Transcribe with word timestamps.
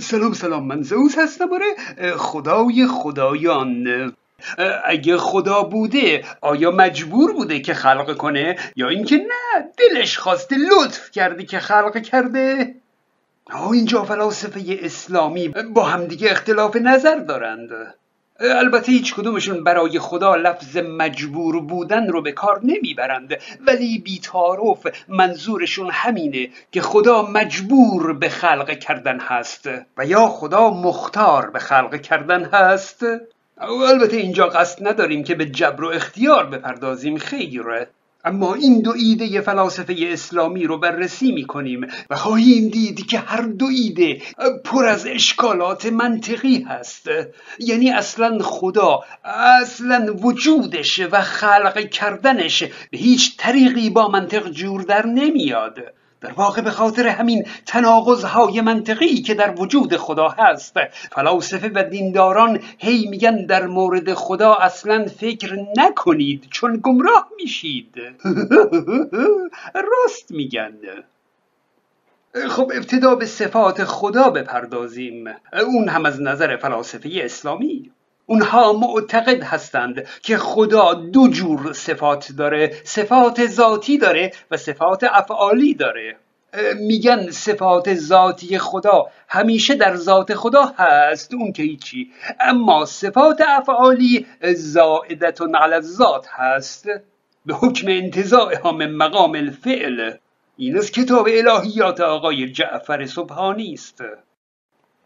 سلام 0.00 0.32
سلام. 0.32 0.66
من 0.66 0.82
زوس 0.82 1.18
هستم 1.18 1.48
آره. 1.52 2.16
خدای 2.16 2.86
خدایان. 2.86 3.86
اگه 4.84 5.16
خدا 5.16 5.62
بوده 5.62 6.24
آیا 6.40 6.70
مجبور 6.70 7.32
بوده 7.32 7.60
که 7.60 7.74
خلق 7.74 8.16
کنه؟ 8.16 8.56
یا 8.76 8.88
اینکه 8.88 9.16
نه 9.16 9.68
دلش 9.76 10.18
خواسته 10.18 10.56
لطف 10.56 11.10
کرده 11.10 11.44
که 11.44 11.58
خلق 11.58 12.02
کرده؟ 12.02 12.74
اینجا 13.72 14.04
فلاسفه 14.04 14.78
اسلامی 14.82 15.48
با 15.48 15.84
همدیگه 15.84 16.30
اختلاف 16.30 16.76
نظر 16.76 17.18
دارند. 17.18 17.70
البته 18.44 18.92
هیچ 18.92 19.14
کدومشون 19.14 19.64
برای 19.64 19.98
خدا 19.98 20.36
لفظ 20.36 20.76
مجبور 20.76 21.60
بودن 21.60 22.08
رو 22.08 22.22
به 22.22 22.32
کار 22.32 22.60
نمی‌برند 22.64 23.36
ولی 23.66 23.98
بیتارف 23.98 24.86
منظورشون 25.08 25.90
همینه 25.92 26.48
که 26.72 26.80
خدا 26.80 27.22
مجبور 27.22 28.12
به 28.12 28.28
خلق 28.28 28.78
کردن 28.78 29.20
هست. 29.20 29.68
و 29.96 30.06
یا 30.06 30.26
خدا 30.26 30.70
مختار 30.70 31.50
به 31.50 31.58
خلق 31.58 32.00
کردن 32.00 32.44
هست؟ 32.44 33.04
البته 33.58 34.16
اینجا 34.16 34.46
قصد 34.46 34.88
نداریم 34.88 35.24
که 35.24 35.34
به 35.34 35.46
جبر 35.46 35.84
و 35.84 35.88
اختیار 35.88 36.46
بپردازیم 36.46 37.18
خیره. 37.18 37.88
اما 38.24 38.54
این 38.54 38.80
دو 38.80 38.90
ایده 38.90 39.40
فلاسفه 39.40 39.96
اسلامی 40.00 40.64
رو 40.64 40.78
بررسی 40.78 41.32
می 41.32 41.44
کنیم 41.44 41.86
و 42.10 42.16
خواهیم 42.16 42.68
دید 42.68 43.06
که 43.06 43.18
هر 43.18 43.42
دو 43.42 43.66
ایده 43.66 44.22
پر 44.64 44.86
از 44.86 45.06
اشکالات 45.06 45.86
منطقی 45.86 46.66
هست. 46.68 47.06
یعنی 47.58 47.90
اصلا 47.90 48.38
خدا 48.38 49.00
اصلا 49.24 50.14
وجودش 50.14 51.00
و 51.00 51.20
خلق 51.20 51.78
کردنش 51.78 52.62
به 52.62 52.98
هیچ 52.98 53.36
طریقی 53.36 53.90
با 53.90 54.08
منطق 54.08 54.50
جور 54.50 54.82
در 54.82 55.06
نمیاد. 55.06 55.78
در 56.22 56.32
واقع 56.32 56.62
به 56.62 56.70
خاطر 56.70 57.06
همین 57.08 57.46
تناقضهای 57.66 58.60
منطقی 58.60 59.22
که 59.22 59.34
در 59.34 59.54
وجود 59.58 59.96
خدا 59.96 60.28
هست. 60.28 60.74
فلاسفه 61.12 61.70
و 61.74 61.82
دینداران 61.82 62.60
هی 62.78 63.08
میگن 63.08 63.46
در 63.46 63.66
مورد 63.66 64.14
خدا 64.14 64.54
اصلا 64.54 65.06
فکر 65.06 65.66
نکنید 65.76 66.46
چون 66.50 66.80
گمراه 66.82 67.28
میشید. 67.36 67.94
راست 69.90 70.30
میگن. 70.30 70.78
خب 72.48 72.72
ابتدا 72.74 73.14
به 73.14 73.26
صفات 73.26 73.84
خدا 73.84 74.30
بپردازیم. 74.30 75.24
اون 75.52 75.88
هم 75.88 76.06
از 76.06 76.20
نظر 76.20 76.56
فلاسفه 76.56 77.10
اسلامی. 77.14 77.92
اونها 78.26 78.72
معتقد 78.72 79.42
هستند 79.42 80.06
که 80.22 80.36
خدا 80.36 80.94
دو 80.94 81.28
جور 81.28 81.72
صفات 81.72 82.32
داره. 82.32 82.72
صفات 82.84 83.46
ذاتی 83.46 83.98
داره 83.98 84.32
و 84.50 84.56
صفات 84.56 85.04
افعالی 85.04 85.74
داره. 85.74 86.16
میگن 86.80 87.30
صفات 87.30 87.94
ذاتی 87.94 88.58
خدا 88.58 89.06
همیشه 89.28 89.74
در 89.74 89.96
ذات 89.96 90.34
خدا 90.34 90.72
هست 90.76 91.34
اون 91.34 91.52
که 91.52 91.62
هیچی. 91.62 92.10
اما 92.40 92.84
صفات 92.84 93.40
افعالی 93.48 94.26
زائدتون 94.54 95.56
علی 95.56 95.74
الذات 95.74 96.26
هست. 96.30 96.86
به 97.46 97.54
حکم 97.54 97.88
انتظاعها 97.88 98.72
من 98.72 98.90
مقام 98.90 99.34
الفعل. 99.34 100.10
این 100.56 100.78
از 100.78 100.90
کتاب 100.90 101.28
الهیات 101.30 102.00
آقای 102.00 102.52
جعفر 102.52 103.06
سبحانی 103.06 103.72
است. 103.72 104.02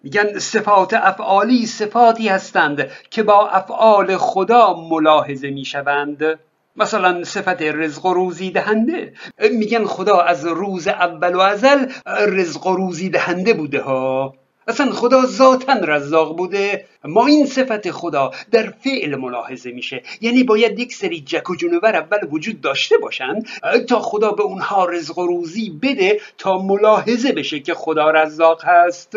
میگن 0.07 0.39
صفات 0.39 0.95
افعالی 0.95 1.67
صفاتی 1.67 2.29
هستند 2.29 2.91
که 3.11 3.23
با 3.23 3.49
افعال 3.49 4.17
خدا 4.17 4.75
ملاحظه 4.91 5.51
می‌شوند. 5.51 6.39
مثلا 6.77 7.25
صفت 7.25 7.63
رزق 7.63 8.07
و 8.07 8.15
روزی 8.15 8.51
دهنده. 8.51 9.13
میگن 9.51 9.85
خدا 9.85 10.21
از 10.21 10.47
روز 10.47 10.89
اول 10.89 11.35
و 11.35 11.41
ازل 11.41 11.87
رزق 12.29 12.67
و 12.67 12.77
روزی 12.77 13.09
دهنده 13.09 13.55
بوده 13.55 13.81
ها. 13.81 14.35
اصلا 14.69 14.93
خدا 14.93 15.23
ذاتا 15.27 15.73
رزاق 15.73 16.37
بوده. 16.37 16.85
ما 17.05 17.27
این 17.27 17.47
صفت 17.47 17.91
خدا 17.91 18.31
در 18.51 18.75
فعل 18.85 19.17
ملاحظه 19.17 19.73
میشه. 19.73 20.03
یعنی 20.21 20.43
باید 20.43 20.79
یک 20.79 20.95
سری 20.95 21.21
جک 21.21 21.51
و 21.51 21.57
جونور 21.57 21.97
اول 21.97 22.19
وجود 22.31 22.61
داشته 22.61 22.99
باشند 22.99 23.47
تا 23.89 24.01
خدا 24.01 24.31
به 24.31 24.43
اونها 24.43 24.85
رزق 24.85 25.19
و 25.19 25.27
روزی 25.27 25.71
بده 25.83 26.21
تا 26.39 26.59
ملاحظه 26.59 27.33
بشه 27.33 27.61
که 27.61 27.75
خدا 27.75 28.11
رزاق 28.11 28.65
هست. 28.65 29.17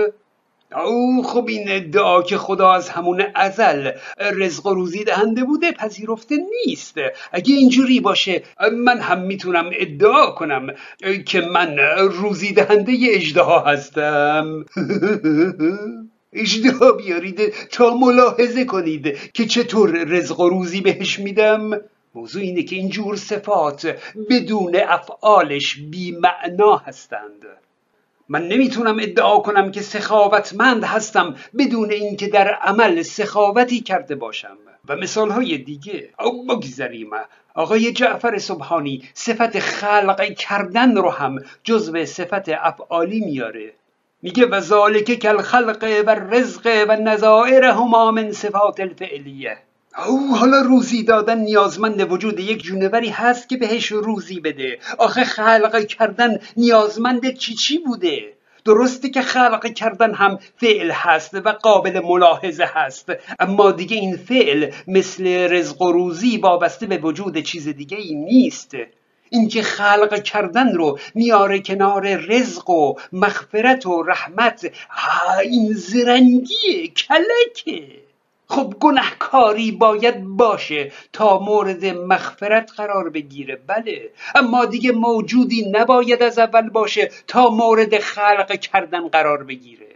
او 0.75 1.23
خب 1.23 1.45
این 1.47 1.65
ادعا 1.67 2.21
که 2.21 2.37
خدا 2.37 2.71
از 2.71 2.89
همون 2.89 3.23
ازل 3.35 3.91
رزق 4.17 4.65
و 4.65 4.73
روزی 4.73 5.03
دهنده 5.03 5.43
بوده 5.43 5.71
پذیرفته 5.71 6.37
نیست. 6.65 6.95
اگه 7.31 7.53
اینجوری 7.53 7.99
باشه 7.99 8.43
من 8.73 8.99
هم 8.99 9.21
می‌تونم 9.21 9.69
ادعا 9.73 10.31
کنم 10.31 10.67
که 11.25 11.41
من 11.41 11.77
روزی 12.11 12.53
دهنده 12.53 12.97
اجدها 13.09 13.59
هستم. 13.59 14.65
اجدها 16.33 16.91
بیارید 16.91 17.53
تا 17.71 17.97
ملاحظه 17.97 18.65
کنید 18.65 19.31
که 19.33 19.45
چطور 19.45 20.03
رزق 20.03 20.39
و 20.39 20.49
روزی 20.49 20.81
بهش 20.81 21.19
میدم. 21.19 21.81
موضوع 22.15 22.41
اینه 22.41 22.63
که 22.63 22.75
اینجور 22.75 23.15
صفات 23.15 23.95
بدون 24.29 24.75
افعالش 24.75 25.75
بی 25.75 26.11
معنا 26.11 26.75
هستند. 26.75 27.45
من 28.31 28.47
نمی‌تونم 28.47 28.97
ادعا 28.99 29.39
کنم 29.39 29.71
که 29.71 29.81
سخاوتمند 29.81 30.83
هستم 30.83 31.35
بدون 31.57 31.91
اینکه 31.91 32.27
در 32.27 32.47
عمل 32.53 33.01
سخاوتی 33.01 33.81
کرده 33.81 34.15
باشم. 34.15 34.57
و 34.87 34.95
مثال 34.95 35.29
های 35.29 35.57
دیگه. 35.57 36.09
او 36.19 36.45
بگذریم. 36.45 37.09
آقای 37.53 37.91
جعفر 37.91 38.37
سبحانی 38.37 39.03
صفت 39.13 39.59
خلق 39.59 40.33
کردن 40.33 40.95
رو 40.95 41.09
هم 41.09 41.39
جزو 41.63 42.05
صفت 42.05 42.49
افعالی 42.49 43.19
میاره. 43.19 43.73
میگه 44.21 44.45
و 44.45 44.59
ذالک 44.59 45.13
کل 45.13 45.41
خلق 45.41 46.03
و 46.07 46.15
رزق 46.15 46.85
و 46.89 46.95
نظائر 46.95 47.65
هما 47.65 48.11
من 48.11 48.31
صفات 48.31 48.79
الفعلیه. 48.79 49.57
او 50.07 50.35
حالا 50.35 50.61
روزی 50.61 51.03
دادن 51.03 51.39
نیازمند 51.39 52.11
وجود 52.11 52.39
یک 52.39 52.63
جونوری 52.63 53.09
هست 53.09 53.49
که 53.49 53.57
بهش 53.57 53.85
روزی 53.85 54.39
بده. 54.39 54.79
آخه 54.97 55.23
خلق 55.23 55.85
کردن 55.85 56.39
نیازمند 56.57 57.33
چی 57.33 57.53
چی 57.53 57.77
بوده؟ 57.77 58.33
درسته 58.65 59.09
که 59.09 59.21
خلق 59.21 59.73
کردن 59.73 60.13
هم 60.13 60.39
فعل 60.57 60.91
هست 60.91 61.33
و 61.33 61.51
قابل 61.51 61.99
ملاحظه 61.99 62.69
هست. 62.73 63.11
اما 63.39 63.71
دیگه 63.71 63.97
این 63.97 64.17
فعل 64.17 64.71
مثل 64.87 65.27
رزق 65.27 65.81
و 65.81 65.91
روزی 65.91 66.37
وابسته 66.37 66.85
به 66.85 66.97
وجود 66.97 67.37
چیز 67.37 67.67
دیگه 67.67 67.97
ای 67.97 68.15
نیست. 68.15 68.71
اینکه 69.29 69.61
خلق 69.61 70.23
کردن 70.23 70.73
رو 70.73 70.99
میاره 71.15 71.59
کنار 71.59 72.15
رزق 72.15 72.69
و 72.69 72.93
مغفرت 73.13 73.85
و 73.85 74.03
رحمت 74.03 74.71
این 75.43 75.73
زرنگی 75.73 76.93
کلکه. 76.97 78.08
خب 78.51 78.73
گنهکاری 78.79 79.71
باید 79.71 80.23
باشه 80.23 80.91
تا 81.13 81.39
مورد 81.39 81.85
مغفرت 81.85 82.71
قرار 82.77 83.09
بگیره 83.09 83.55
بله. 83.67 84.09
اما 84.35 84.65
دیگه 84.65 84.91
موجودی 84.91 85.69
نباید 85.71 86.23
از 86.23 86.39
اول 86.39 86.69
باشه 86.69 87.11
تا 87.27 87.49
مورد 87.49 87.99
خلق 87.99 88.59
کردن 88.59 89.07
قرار 89.07 89.43
بگیره. 89.43 89.87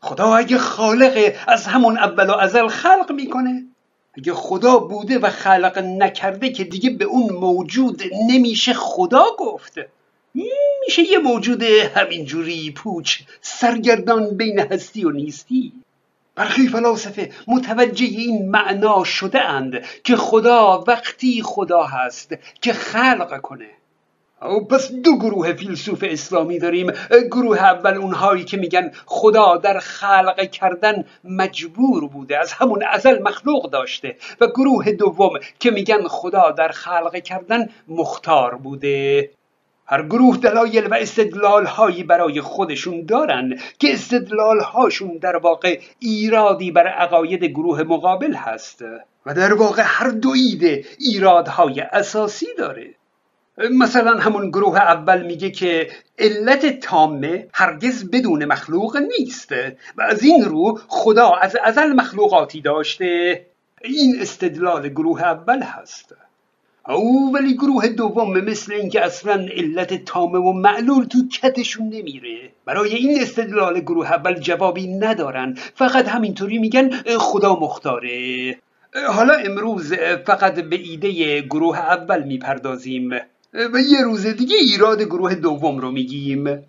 خدا 0.00 0.34
اگه 0.34 0.58
خالقه 0.58 1.36
از 1.48 1.66
همون 1.66 1.98
اول 1.98 2.30
و 2.30 2.32
ازل 2.32 2.68
خلق 2.68 3.12
می‌کنه 3.12 3.64
اگه 4.18 4.32
خدا 4.32 4.78
بوده 4.78 5.18
و 5.18 5.30
خلق 5.30 5.78
نکرده 5.78 6.50
که 6.50 6.64
دیگه 6.64 6.90
به 6.90 7.04
اون 7.04 7.32
موجود 7.32 8.02
نمیشه 8.30 8.74
خدا 8.74 9.24
گفته 9.38 9.88
میشه 10.86 11.02
یه 11.02 11.18
موجود 11.18 11.62
همینجوری 11.62 12.70
پوچ 12.70 13.20
سرگردان 13.40 14.36
بین 14.36 14.58
هستی 14.58 15.04
و 15.04 15.10
نیستی. 15.10 15.83
برخی 16.36 16.68
فلاسفه 16.68 17.30
متوجه 17.48 18.06
این 18.06 18.50
معنا 18.50 19.04
شده 19.04 19.40
اند 19.40 19.84
که 20.04 20.16
خدا 20.16 20.84
وقتی 20.86 21.42
خدا 21.42 21.82
هست 21.82 22.34
که 22.60 22.72
خلق 22.72 23.40
کنه. 23.40 23.66
پس 24.70 24.92
دو 24.92 25.16
گروه 25.18 25.52
فیلسوف 25.52 26.04
اسلامی 26.06 26.58
داریم. 26.58 26.92
گروه 27.30 27.58
اول 27.58 27.94
اونهایی 27.94 28.44
که 28.44 28.56
میگن 28.56 28.90
خدا 29.06 29.56
در 29.56 29.78
خلق 29.78 30.50
کردن 30.50 31.04
مجبور 31.24 32.08
بوده 32.08 32.38
از 32.38 32.52
همون 32.52 32.82
ازل 32.90 33.22
مخلوق 33.22 33.70
داشته. 33.70 34.16
و 34.40 34.46
گروه 34.46 34.92
دوم 34.92 35.30
که 35.58 35.70
میگن 35.70 36.08
خدا 36.08 36.50
در 36.50 36.68
خلق 36.68 37.22
کردن 37.22 37.68
مختار 37.88 38.54
بوده. 38.54 39.30
هر 39.86 40.02
گروه 40.02 40.36
دلایل 40.36 40.86
و 40.86 40.94
استدلال 40.94 41.66
هایی 41.66 42.04
برای 42.04 42.40
خودشون 42.40 43.04
دارن 43.04 43.58
که 43.78 43.92
استدلال 43.92 44.60
هاشون 44.60 45.18
در 45.18 45.36
واقع 45.36 45.80
ایرادی 45.98 46.70
بر 46.70 46.86
عقاید 46.86 47.44
گروه 47.44 47.82
مقابل 47.82 48.34
هست 48.34 48.84
و 49.26 49.34
در 49.34 49.54
واقع 49.54 49.82
هر 49.86 50.08
دو 50.08 50.30
ایده 50.30 50.84
ایرادهای 50.98 51.80
اساسی 51.80 52.46
داره. 52.58 52.94
مثلا 53.58 54.18
همون 54.18 54.48
گروه 54.48 54.78
اول 54.78 55.22
میگه 55.22 55.50
که 55.50 55.90
علت 56.18 56.80
تامه 56.80 57.48
هرگز 57.52 58.10
بدون 58.10 58.44
مخلوق 58.44 58.96
نیست 58.96 59.52
و 59.96 60.02
از 60.02 60.22
این 60.22 60.44
رو 60.44 60.80
خدا 60.88 61.30
از 61.30 61.56
ازل 61.64 61.92
مخلوقاتی 61.92 62.60
داشته. 62.60 63.46
این 63.82 64.16
استدلال 64.20 64.88
گروه 64.88 65.22
اول 65.22 65.62
هست. 65.62 66.14
او 66.88 67.32
ولی 67.34 67.54
گروه 67.54 67.88
دوم 67.88 68.40
مثل 68.40 68.72
اینکه 68.72 69.04
اصلا 69.04 69.32
علت 69.56 70.04
تامه 70.04 70.38
و 70.38 70.52
معلول 70.52 71.04
تو 71.04 71.18
کتشون 71.28 71.88
نمیره. 71.88 72.50
برای 72.64 72.94
این 72.94 73.20
استدلال 73.20 73.80
گروه 73.80 74.12
اول 74.12 74.34
جوابی 74.34 74.86
ندارن. 74.86 75.54
فقط 75.74 76.08
همینطوری 76.08 76.58
میگن 76.58 76.90
خدا 77.18 77.58
مختاره. 77.60 78.58
حالا 79.08 79.34
امروز 79.34 79.92
فقط 80.26 80.54
به 80.54 80.76
ایده 80.76 81.40
گروه 81.40 81.78
اول 81.78 82.22
می‌پردازیم. 82.22 83.10
و 83.54 83.80
یه 83.80 84.02
روز 84.04 84.26
دیگه 84.26 84.56
ایراد 84.56 85.02
گروه 85.02 85.34
دوم 85.34 85.78
رو 85.78 85.90
میگیم. 85.90 86.62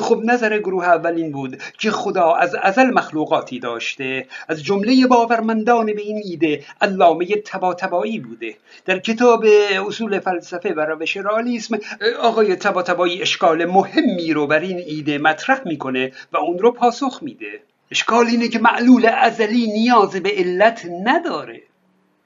خب 0.00 0.20
نظر 0.24 0.58
گروه 0.58 0.84
اول 0.84 1.14
این 1.14 1.32
بود 1.32 1.62
که 1.78 1.90
خدا 1.90 2.34
از 2.34 2.54
ازل 2.62 2.90
مخلوقاتی 2.90 3.58
داشته 3.58 4.26
از 4.48 4.64
جمله 4.64 5.06
باورمندان 5.06 5.86
به 5.86 6.02
این 6.02 6.22
ایده 6.24 6.64
علامه 6.80 7.26
تباتبایی 7.44 8.20
بوده. 8.20 8.56
در 8.84 8.98
کتاب 8.98 9.44
اصول 9.86 10.18
فلسفه 10.18 10.74
و 10.74 10.80
روش 10.80 11.16
رالیسم 11.16 11.78
آقای 12.20 12.56
تباتبایی 12.56 13.22
اشکال 13.22 13.64
مهمی 13.64 14.32
رو 14.32 14.46
بر 14.46 14.58
این 14.58 14.78
ایده 14.78 15.18
مطرح 15.18 15.60
می‌کنه 15.64 16.12
و 16.32 16.36
اون 16.36 16.58
رو 16.58 16.70
پاسخ 16.70 17.18
میده. 17.22 17.60
اشکال 17.90 18.26
اینه 18.26 18.48
که 18.48 18.58
معلول 18.58 19.06
ازلی 19.06 19.66
نیاز 19.66 20.16
به 20.16 20.30
علت 20.30 20.86
نداره. 21.04 21.62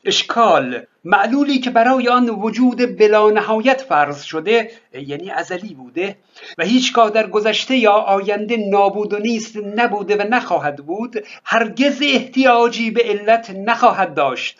اشکال 0.05 0.83
معلولی 1.05 1.59
که 1.59 1.71
برای 1.71 2.09
آن 2.09 2.29
وجود 2.29 2.99
بلا 2.99 3.31
نهایت 3.31 3.81
فرض 3.81 4.23
شده 4.23 4.71
یعنی 4.93 5.31
ازلی 5.31 5.75
بوده 5.75 6.17
و 6.59 6.65
هیچگاه 6.65 7.11
در 7.11 7.27
گذشته 7.27 7.77
یا 7.77 7.93
آینده 7.93 8.56
نابود 8.56 9.12
و 9.12 9.19
نیست 9.19 9.56
نبوده 9.56 10.17
و 10.17 10.23
نخواهد 10.23 10.77
بود 10.77 11.25
هرگز 11.45 12.03
احتیاجی 12.03 12.91
به 12.91 13.03
علت 13.03 13.51
نخواهد 13.51 14.15
داشت. 14.15 14.59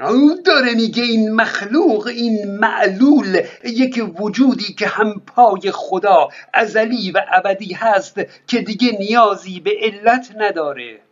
او 0.00 0.34
داره 0.44 0.74
میگه 0.74 1.02
این 1.02 1.34
مخلوق 1.34 2.06
این 2.06 2.50
معلول 2.50 3.42
یک 3.64 4.04
وجودی 4.20 4.74
که 4.74 4.86
هم 4.86 5.22
پای 5.26 5.70
خدا 5.72 6.28
ازلی 6.54 7.10
و 7.10 7.20
ابدی 7.32 7.72
هست 7.72 8.20
که 8.46 8.60
دیگه 8.60 8.96
نیازی 8.98 9.60
به 9.60 9.72
علت 9.82 10.32
نداره. 10.36 11.05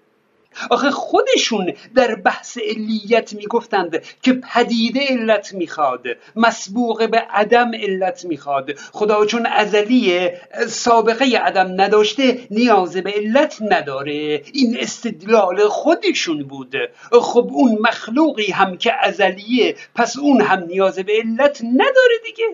آخه 0.70 0.90
خودشون 0.90 1.72
در 1.94 2.14
بحث 2.14 2.58
علیت 2.58 3.32
می‌گفتند 3.32 4.02
که 4.22 4.32
پدیده 4.32 5.00
علت 5.08 5.54
می‌خواد 5.54 6.04
مسبوق 6.36 7.10
به 7.10 7.18
عدم 7.18 7.74
علت 7.74 8.24
می‌خواد. 8.24 8.74
خدا 8.92 9.26
چون 9.26 9.46
ازلیه 9.46 10.40
سابقه 10.68 11.24
عدم 11.38 11.80
نداشته 11.80 12.38
نیاز 12.50 12.96
به 12.96 13.12
علت 13.12 13.58
نداره. 13.62 14.42
این 14.52 14.76
استدلال 14.80 15.68
خودشون 15.68 16.42
بود. 16.42 16.74
خب 17.12 17.50
اون 17.52 17.78
مخلوقی 17.80 18.52
هم 18.52 18.76
که 18.76 18.92
ازلیه 19.02 19.76
پس 19.94 20.18
اون 20.18 20.40
هم 20.40 20.60
نیاز 20.60 20.98
به 20.98 21.12
علت 21.12 21.60
نداره 21.64 22.18
دیگه. 22.24 22.44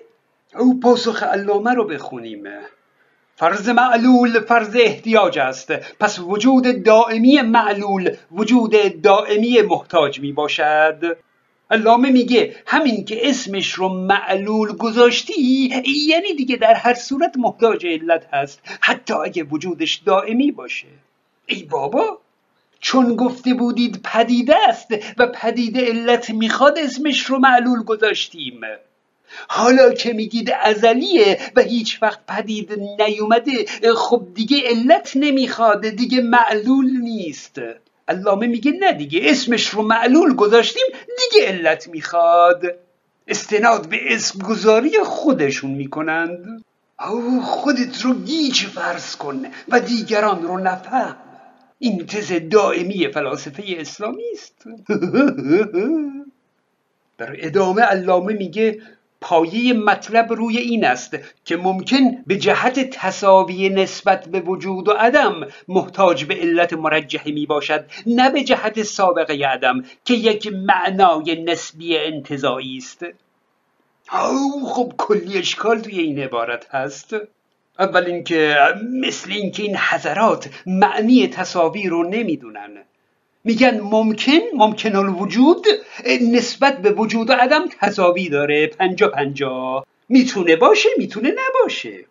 او 0.58 0.80
پاسخ 0.80 1.22
علامه 1.22 1.74
رو 1.74 1.84
بخونیم. 1.84 2.44
فرض 3.40 3.68
معلول 3.68 4.40
فرض 4.40 4.76
احتیاج 4.80 5.38
است. 5.38 5.72
پس 5.72 6.18
وجود 6.18 6.82
دائمی 6.84 7.42
معلول 7.42 8.16
وجود 8.32 9.02
دائمی 9.02 9.62
محتاج 9.62 10.20
می 10.20 10.32
باشد. 10.32 11.16
علامه 11.70 12.10
میگه 12.10 12.56
همین 12.66 13.04
که 13.04 13.30
اسمش 13.30 13.72
رو 13.72 13.88
معلول 13.88 14.76
گذاشتی 14.76 15.42
یعنی 16.08 16.34
دیگه 16.36 16.56
در 16.56 16.74
هر 16.74 16.94
صورت 16.94 17.36
محتاج 17.36 17.86
علت 17.86 18.26
هست. 18.32 18.60
حتی 18.80 19.14
اگه 19.14 19.42
وجودش 19.42 19.94
دائمی 19.94 20.52
باشه. 20.52 20.88
ای 21.46 21.62
بابا 21.62 22.18
چون 22.80 23.16
گفته 23.16 23.54
بودید 23.54 24.00
پدیده 24.04 24.54
است 24.68 24.94
و 25.18 25.26
پدیده 25.26 25.86
علت 25.86 26.30
می‌خواد 26.30 26.78
اسمش 26.78 27.20
رو 27.20 27.38
معلول 27.38 27.82
گذاشتیم. 27.82 28.60
حالا 29.48 29.92
که 29.92 30.12
میگید 30.12 30.52
ازلیه 30.62 31.38
و 31.56 31.60
هیچ 31.60 32.02
وقت 32.02 32.20
پدید 32.28 32.72
نیومده 32.72 33.52
خب 33.96 34.26
دیگه 34.34 34.58
علت 34.68 35.12
نمی‌خواد 35.14 35.88
دیگه 35.88 36.20
معلول 36.20 37.00
نیست. 37.00 37.60
علامه 38.08 38.46
میگه 38.46 38.72
نه 38.72 38.92
دیگه 38.92 39.20
اسمش 39.24 39.68
رو 39.68 39.82
معلول 39.82 40.34
گذاشتیم 40.34 40.86
دیگه 41.18 41.46
علت 41.46 41.88
می‌خواد. 41.88 42.62
استناد 43.28 43.88
به 43.88 44.14
اسم 44.14 44.38
گذاری 44.38 44.90
خودشون 45.04 45.70
می‌کنند. 45.70 46.64
او 47.08 47.42
خودت 47.42 48.02
رو 48.02 48.14
گیج 48.14 48.64
فرض 48.64 49.16
کن 49.16 49.46
و 49.68 49.80
دیگران 49.80 50.42
رو 50.42 50.58
نفهم. 50.58 51.16
این 51.78 52.06
تز 52.06 52.32
دائمی 52.50 53.08
فلاسفه 53.08 53.62
اسلامی 53.78 54.24
است. 54.32 54.64
در 57.18 57.36
ادامه 57.38 57.82
علامه 57.82 58.32
میگه 58.32 58.82
پایه 59.20 59.72
مطلب 59.72 60.32
روی 60.32 60.58
این 60.58 60.84
است 60.84 61.18
که 61.44 61.56
ممکن 61.56 62.22
به 62.26 62.36
جهت 62.36 62.90
تصاوی 62.90 63.68
نسبت 63.68 64.28
به 64.28 64.40
وجود 64.40 64.88
و 64.88 64.92
عدم 64.92 65.46
محتاج 65.68 66.24
به 66.24 66.34
علت 66.34 66.72
مرجحه 66.72 67.32
می 67.32 67.46
باشد 67.46 67.84
نه 68.06 68.30
به 68.30 68.44
جهت 68.44 68.82
سابقه 68.82 69.46
عدم 69.46 69.84
که 70.04 70.14
یک 70.14 70.52
معنای 70.52 71.44
نسبی 71.44 71.98
انتظایی 71.98 72.76
است. 72.76 73.04
او 74.12 74.66
خب 74.66 74.92
کلی 74.98 75.38
اشکال 75.38 75.80
توی 75.80 75.98
این 75.98 76.18
عبارت 76.18 76.74
هست. 76.74 77.14
اول 77.78 78.04
اینکه 78.04 78.56
مثل 79.00 79.32
اینکه 79.32 79.62
این 79.62 79.76
حضرات 79.76 80.50
معنی 80.66 81.28
تصاویر 81.28 81.90
رو 81.90 82.08
نمی‌دونن. 82.08 82.84
میگن 83.44 83.80
ممکن 83.80 84.40
ممکن 84.54 84.96
الوجود 84.96 85.66
نسبت 86.32 86.78
به 86.78 86.90
وجود 86.90 87.30
و 87.30 87.32
عدم 87.32 87.68
تضاوی 87.80 88.28
داره. 88.28 88.66
پنجا 88.66 89.08
پنجا. 89.08 89.84
می‌تونه 90.08 90.56
باشه 90.56 90.88
می‌تونه 90.98 91.30
نباشه. 91.30 92.04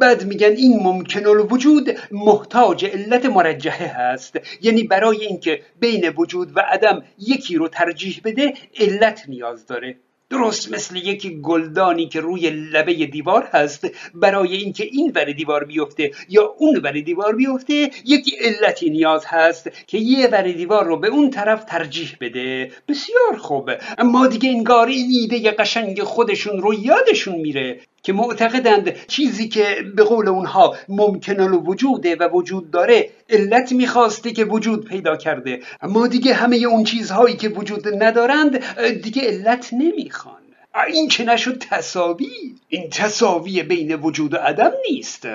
بعد 0.00 0.26
میگن 0.26 0.52
این 0.52 0.80
ممکن 0.82 1.26
الوجود 1.26 1.98
محتاج 2.10 2.84
علت 2.84 3.26
مرجحه 3.26 3.86
هست. 3.86 4.40
یعنی 4.60 4.82
برای 4.82 5.26
اینکه 5.26 5.62
بین 5.80 6.08
وجود 6.08 6.56
و 6.56 6.60
عدم 6.60 7.04
یکی 7.18 7.56
رو 7.56 7.68
ترجیح 7.68 8.20
بده 8.24 8.54
علت 8.80 9.24
نیاز 9.28 9.66
داره. 9.66 9.96
درست 10.32 10.72
مثل 10.72 10.96
یک 10.96 11.40
گلدانی 11.40 12.08
که 12.08 12.20
روی 12.20 12.50
لبه 12.50 12.94
دیوار 13.06 13.48
هست 13.52 13.86
برای 14.14 14.56
اینکه 14.56 14.84
این 14.84 15.12
ور 15.14 15.24
دیوار 15.24 15.64
بیفته 15.64 16.10
یا 16.28 16.54
اون 16.58 16.80
ور 16.84 16.92
دیوار 16.92 17.36
بیفته 17.36 17.90
یک 18.04 18.34
علتی 18.40 18.90
نیاز 18.90 19.24
هست 19.26 19.70
که 19.86 19.98
یه 19.98 20.28
ور 20.28 20.52
دیوار 20.52 20.84
رو 20.84 20.96
به 20.96 21.08
اون 21.08 21.30
طرف 21.30 21.64
ترجیح 21.64 22.16
بده. 22.20 22.72
بسیار 22.88 23.36
خوب. 23.38 23.70
اما 23.98 24.26
دیگه 24.26 24.48
انگار 24.50 24.86
این 24.86 25.10
ایده 25.10 25.50
قشنگ 25.50 26.02
خودشون 26.02 26.62
رو 26.62 26.74
یادشون 26.74 27.34
میره. 27.34 27.80
که 28.02 28.12
معتقدند 28.12 29.06
چیزی 29.06 29.48
که 29.48 29.76
به 29.96 30.04
قول 30.04 30.28
اونها 30.28 30.76
ممکن 30.88 31.40
وجوده 31.40 32.16
و 32.16 32.28
وجود 32.28 32.70
داره 32.70 33.10
علت 33.30 33.72
می‌خواسته 33.72 34.32
که 34.32 34.44
وجود 34.44 34.88
پیدا 34.88 35.16
کرده. 35.16 35.60
اما 35.82 36.06
دیگه 36.06 36.34
همه 36.34 36.56
اون 36.56 36.84
چیزهایی 36.84 37.36
که 37.36 37.48
وجود 37.48 38.02
ندارند 38.02 38.58
دیگه 39.02 39.22
علت 39.22 39.68
نمی‌خوان. 39.72 40.42
این 40.86 41.08
که 41.08 41.24
نشد 41.24 41.58
تصاوی 41.58 42.54
این 42.68 42.90
تصاوی 42.90 43.62
بین 43.62 43.94
وجود 43.94 44.34
و 44.34 44.36
عدم 44.36 44.72
نیست. 44.90 45.28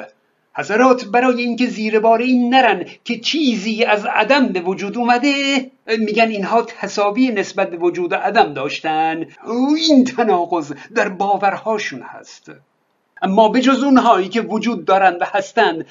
حضرات 0.58 1.06
برای 1.06 1.42
اینکه 1.42 1.68
زیر 1.68 2.00
بار 2.00 2.20
این 2.20 2.54
نرن 2.54 2.86
که 3.04 3.20
چیزی 3.20 3.84
از 3.84 4.06
عدم 4.06 4.48
به 4.48 4.60
وجود 4.60 4.98
اومده 4.98 5.32
میگن 5.88 6.28
اینها 6.28 6.62
تصاوی 6.62 7.32
نسبت 7.32 7.70
به 7.70 7.78
وجود 7.78 8.14
عدم 8.14 8.54
داشتن. 8.54 9.26
این 9.78 10.04
تناقض 10.04 10.74
در 10.96 11.10
باورهاشون 11.10 12.02
هست. 12.02 12.52
اما 13.22 13.50
به 13.50 13.62
جز 13.62 13.84
اونهایی 13.84 14.30
که 14.30 14.42
وجود 14.42 14.86
دارند 14.86 15.22
و 15.22 15.26
هستند 15.26 15.86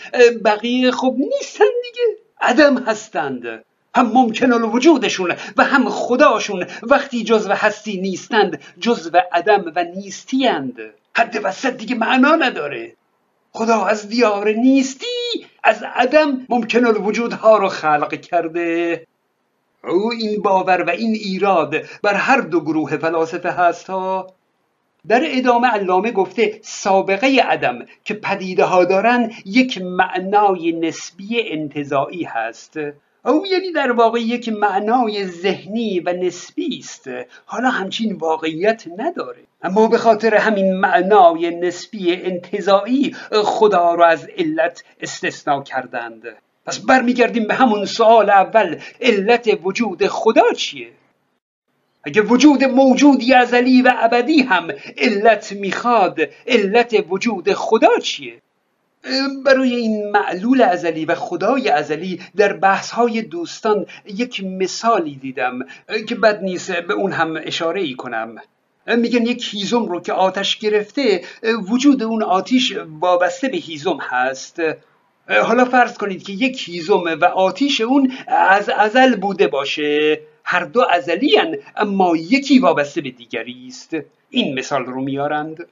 بقیه 0.45 0.91
خوب 0.91 1.19
نیستن 1.19 1.65
دیگه. 1.83 2.19
عدم 2.41 2.79
هستند. 2.79 3.65
هم 3.95 4.07
ممکن 4.07 4.53
وجودشون 4.53 5.35
و 5.57 5.65
هم 5.65 5.89
خداشون 5.89 6.67
وقتی 6.83 7.25
جزو 7.25 7.53
هستی 7.53 8.01
نیستند 8.01 8.61
جزو 8.81 9.11
عدم 9.33 9.73
و 9.77 9.85
نیستی 9.85 10.47
اند 10.47 10.81
حد 11.15 11.41
وسط 11.45 11.77
دیگه 11.77 11.95
معنا 11.95 12.37
نداره. 12.37 12.96
خدا 13.57 13.85
از 13.85 14.09
دیار 14.09 14.49
نیستی 14.49 15.47
از 15.65 15.83
عدم 15.95 16.47
ممکن 16.49 16.87
الوجودها 16.87 17.57
رو 17.57 17.69
خلق 17.69 18.21
کرده. 18.21 19.07
او 19.85 20.13
این 20.13 20.43
باور 20.43 20.83
و 20.83 20.91
این 20.91 21.15
ایراد 21.15 21.77
بر 22.03 22.15
هر 22.15 22.41
دو 22.41 22.61
گروه 22.61 22.97
فلاسفه 22.97 23.51
هست 23.51 23.91
ها 23.91 24.27
در 25.09 25.23
ادامه 25.25 25.69
علامه 25.69 26.13
گفته 26.13 26.59
سابقه 26.63 27.43
عدم 27.43 27.79
که 28.05 28.15
پدیده 28.15 28.65
ها 28.65 28.85
دارن 28.85 29.33
یک 29.45 29.83
معنای 29.83 30.73
نسبی 30.73 31.51
انتظایی 31.53 32.25
هست. 32.25 32.79
او 33.27 33.47
یعنی 33.47 33.73
در 33.73 33.93
واقع 33.93 34.21
یک 34.21 34.49
معنای 34.49 35.27
ذهنی 35.27 36.01
و 36.01 36.13
نسبی 36.13 36.79
است. 36.79 37.11
حالا 37.47 37.71
همچین 37.71 38.17
واقعیت 38.17 38.85
نداره. 38.97 39.43
اما 39.63 39.87
به 39.87 39.99
خاطر 39.99 40.35
همین 40.35 40.75
معنای 40.75 41.51
نسبی 41.51 42.13
انتظایی 42.13 43.17
خدا 43.33 43.95
را 43.95 44.07
از 44.07 44.29
علت 44.39 44.85
استثنا 45.01 45.63
کردند. 45.63 46.23
پس 46.67 46.79
برمیگردیم 46.79 47.47
به 47.47 47.55
همون 47.55 47.85
سوال 47.85 48.31
اول 48.31 48.79
علت 49.01 49.59
وجود 49.63 50.07
خدا 50.07 50.53
چیه؟ 50.57 50.89
اگه 52.05 52.23
وجود 52.23 52.65
موجودی 52.65 53.35
ازلی 53.35 53.83
و 53.83 53.93
ابدی 53.97 54.43
هم 54.43 54.69
علت 54.99 55.53
می‌خواد 55.53 56.21
علت 56.47 57.05
وجود 57.09 57.53
خدا 57.53 57.99
چیه؟ 58.03 58.43
برای 59.45 59.75
این 59.75 60.11
معلول 60.11 60.63
ازلی 60.63 61.05
و 61.05 61.15
خدای 61.15 61.69
ازلی 61.69 62.21
در 62.37 62.53
بحث 62.53 62.91
های 62.91 63.23
دوستان 63.23 63.87
یک 64.07 64.45
مثالی 64.45 65.15
دیدم 65.15 65.59
که 66.09 66.15
بد 66.15 66.43
نیست 66.43 66.73
به 66.73 66.95
اون 66.95 67.13
هم 67.13 67.41
اشاره 67.43 67.81
ای 67.81 67.95
کنم. 67.95 68.37
میگن 68.87 69.27
یک 69.27 69.55
هیزم 69.55 69.87
رو 69.87 70.01
که 70.01 70.13
آتش 70.13 70.59
گرفته 70.59 71.21
وجود 71.69 72.03
اون 72.03 72.23
آتیش 72.23 72.77
وابسته 73.01 73.49
به 73.49 73.57
هیزم 73.57 73.99
هست. 74.01 74.61
حالا 75.29 75.65
فرض 75.65 75.99
کنید 75.99 76.23
که 76.23 76.33
یک 76.33 76.69
هیزم 76.69 77.05
و 77.21 77.25
آتیش 77.25 77.81
اون 77.81 78.13
از 78.29 78.69
ازل 78.69 79.17
بوده 79.17 79.47
باشه. 79.47 80.21
هر 80.45 80.65
دو 80.65 80.87
ازلی 80.91 81.41
اما 81.77 82.17
یکی 82.17 82.59
وابسته 82.59 83.01
به 83.01 83.11
دیگری 83.11 83.67
است. 83.69 83.97
این 84.31 84.59
مثال 84.59 84.85
رو 84.85 85.01
میارند. 85.01 85.67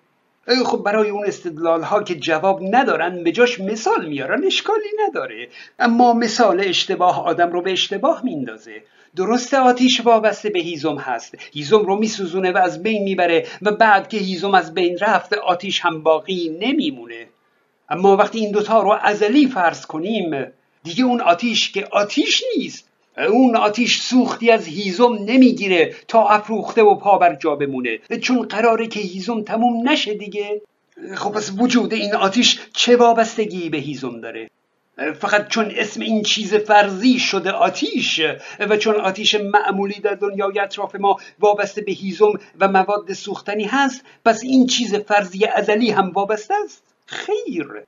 خب 0.46 0.82
برای 0.82 1.10
اون 1.10 1.26
استدلال 1.26 1.82
ها 1.82 2.02
که 2.02 2.14
جواب 2.14 2.60
ندارن 2.62 3.24
به 3.24 3.32
جاش 3.32 3.60
مثال 3.60 4.06
میارن 4.06 4.44
اشکالی 4.44 4.88
نداره. 5.08 5.48
اما 5.78 6.12
مثال 6.12 6.60
اشتباه 6.60 7.24
آدم 7.24 7.52
رو 7.52 7.62
به 7.62 7.72
اشتباه 7.72 8.24
میندازه. 8.24 8.82
درست 9.16 9.54
آتیش 9.54 10.00
وابسته 10.00 10.50
به 10.50 10.58
هیزم 10.58 10.96
هست. 10.96 11.34
هیزم 11.52 11.82
رو 11.82 11.96
میسوزونه 11.96 12.52
و 12.52 12.58
از 12.58 12.82
بین 12.82 13.02
می‌بره 13.02 13.46
و 13.62 13.72
بعد 13.72 14.08
که 14.08 14.18
هیزم 14.18 14.54
از 14.54 14.74
بین 14.74 14.98
رفت 14.98 15.32
آتیش 15.32 15.80
هم 15.80 16.02
باقی 16.02 16.56
نمیمونه. 16.60 17.26
اما 17.88 18.16
وقتی 18.16 18.38
این 18.38 18.50
دوتا 18.50 18.82
رو 18.82 18.98
ازلی 19.02 19.46
فرض 19.48 19.86
کنیم 19.86 20.46
دیگه 20.82 21.04
اون 21.04 21.20
آتیش 21.20 21.72
که 21.72 21.86
آتیش 21.90 22.42
نیست. 22.56 22.88
اون 23.18 23.56
آتیش 23.56 24.00
سوختی 24.00 24.50
از 24.50 24.66
هیزم 24.66 25.14
نمی‌گیره 25.14 25.94
تا 26.08 26.28
افروخته 26.28 26.82
و 26.82 26.94
پا 26.94 27.18
بر 27.18 27.34
جا 27.34 27.56
بمونه. 27.56 27.98
چون 28.22 28.42
قراره 28.42 28.86
که 28.86 29.00
هیزم 29.00 29.42
تموم 29.42 29.88
نشه 29.88 30.14
دیگه. 30.14 30.62
خب 31.14 31.30
پس 31.30 31.52
وجود 31.58 31.94
این 31.94 32.14
آتیش 32.14 32.60
چه 32.72 32.96
وابستگی 32.96 33.70
به 33.70 33.78
هیزم 33.78 34.20
داره؟ 34.20 34.50
فقط 35.20 35.48
چون 35.48 35.72
اسم 35.76 36.00
این 36.00 36.22
چیز 36.22 36.54
فرضی 36.54 37.18
شده 37.18 37.50
آتیش 37.50 38.20
و 38.58 38.76
چون 38.76 38.94
آتیش 38.94 39.34
معمولی 39.34 40.00
در 40.00 40.14
دنیای 40.14 40.58
اطراف 40.58 40.94
ما 40.94 41.16
وابسته 41.38 41.82
به 41.82 41.92
هیزم 41.92 42.32
و 42.60 42.68
مواد 42.68 43.12
سوختنی 43.12 43.64
هست 43.64 44.04
پس 44.24 44.42
این 44.42 44.66
چیز 44.66 44.94
فرضی 44.94 45.46
ازلی 45.46 45.90
هم 45.90 46.10
وابسته 46.10 46.54
است؟ 46.64 46.82
خیر. 47.06 47.84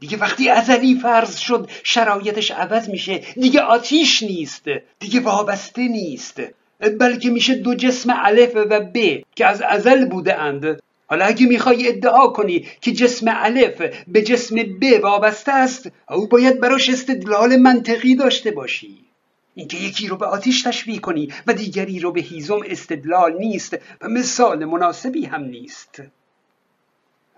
دیگه 0.00 0.16
وقتی 0.16 0.48
ازلی 0.48 0.94
فرض 0.94 1.36
شد 1.36 1.70
شرایطش 1.82 2.50
عوض 2.50 2.88
میشه 2.88 3.18
دیگه 3.18 3.60
آتیش 3.60 4.22
نیست 4.22 4.64
دیگه 4.98 5.20
وابسته 5.20 5.88
نیست. 5.88 6.42
بلکه 7.00 7.30
میشه 7.30 7.54
دو 7.54 7.74
جسم 7.74 8.14
الف 8.16 8.56
و 8.56 8.80
ب 8.80 8.96
که 9.36 9.46
از 9.46 9.62
ازل 9.62 10.04
بوده 10.04 10.40
اند. 10.40 10.80
حالا 11.06 11.24
اگه 11.24 11.46
می‌خوای 11.46 11.88
ادعا 11.88 12.26
کنی 12.26 12.66
که 12.80 12.92
جسم 12.92 13.26
الف 13.28 13.82
به 14.08 14.22
جسم 14.22 14.56
ب 14.56 14.84
وابسته 15.02 15.52
است 15.52 15.90
او 16.10 16.26
باید 16.26 16.60
براش 16.60 16.88
استدلال 16.90 17.56
منطقی 17.56 18.14
داشته 18.14 18.50
باشی. 18.50 18.98
اینکه 19.54 19.76
یکی 19.76 20.06
رو 20.06 20.16
به 20.16 20.26
آتیش 20.26 20.62
تشبیه 20.62 20.98
کنی 20.98 21.32
و 21.46 21.52
دیگری 21.52 22.00
رو 22.00 22.12
به 22.12 22.20
هیزم 22.20 22.60
استدلال 22.66 23.38
نیست 23.38 23.78
و 24.00 24.08
مثال 24.08 24.64
مناسبی 24.64 25.24
هم 25.24 25.44
نیست. 25.44 26.02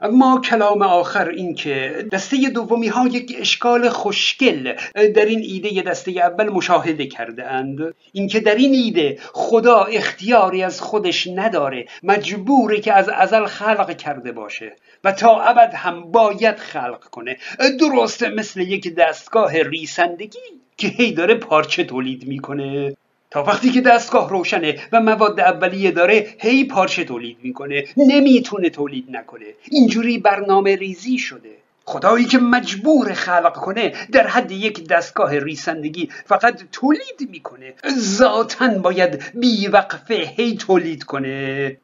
اما 0.00 0.40
کلام 0.40 0.82
آخر 0.82 1.28
این 1.28 1.54
که 1.54 2.06
دسته 2.12 2.50
دومی 2.50 2.88
ها 2.88 3.06
یک 3.06 3.36
اشکال 3.38 3.88
خوشگل 3.88 4.74
در 4.94 5.24
این 5.24 5.40
ایده 5.42 5.82
دسته 5.82 6.10
اول 6.10 6.48
مشاهده 6.48 7.06
کرده 7.06 7.46
اند 7.46 7.94
اینکه 8.12 8.40
در 8.40 8.54
این 8.54 8.74
ایده 8.74 9.18
خدا 9.32 9.84
اختیاری 9.84 10.62
از 10.62 10.80
خودش 10.80 11.26
نداره 11.26 11.86
مجبوره 12.02 12.80
که 12.80 12.92
از 12.92 13.08
ازل 13.08 13.46
خلق 13.46 13.96
کرده 13.96 14.32
باشه 14.32 14.76
و 15.04 15.12
تا 15.12 15.40
ابد 15.40 15.74
هم 15.74 16.10
باید 16.10 16.56
خلق 16.56 17.04
کنه. 17.04 17.36
درسته 17.80 18.28
مثل 18.28 18.60
یک 18.60 18.94
دستگاه 18.94 19.62
ریسندگی 19.62 20.38
که 20.76 20.88
هی 20.88 21.12
داره 21.12 21.34
پارچه 21.34 21.84
تولید 21.84 22.26
می‌کنه. 22.26 22.96
تا 23.30 23.42
وقتی 23.42 23.70
که 23.70 23.80
دستگاه 23.80 24.30
روشنه 24.30 24.78
و 24.92 25.00
مواد 25.00 25.40
اولیه 25.40 25.90
داره 25.90 26.34
هی 26.38 26.64
پارچه 26.64 27.04
تولید 27.04 27.36
می‌کنه. 27.42 27.84
نمی‌تونه 27.96 28.70
تولید 28.70 29.06
نکنه. 29.10 29.46
اینجوری 29.70 30.18
برنامه 30.18 30.76
ریزی 30.76 31.18
شده. 31.18 31.50
خدایی 31.84 32.24
که 32.24 32.38
مجبور 32.38 33.12
خلق 33.12 33.56
کنه 33.56 33.92
در 34.12 34.26
حد 34.26 34.50
یک 34.50 34.88
دستگاه 34.88 35.38
ریسندگی 35.38 36.08
فقط 36.24 36.62
تولید 36.72 37.30
می‌کنه. 37.30 37.74
ذاتا 37.98 38.68
باید 38.68 39.22
بیوقفه 39.34 40.14
هی 40.14 40.56
تولید 40.56 41.04
کنه. 41.04 41.76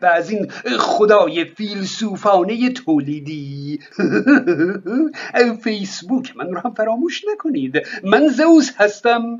به 0.00 0.08
از 0.08 0.30
این 0.30 0.50
خدای 0.78 1.44
فیلسوفانه 1.44 2.70
تولیدی. 2.70 3.80
فیسبوک 5.64 6.36
من 6.36 6.50
رو 6.50 6.60
هم 6.64 6.74
فراموش 6.74 7.24
نکنید. 7.32 7.82
من 8.04 8.28
زوز 8.28 8.72
هستم. 8.76 9.38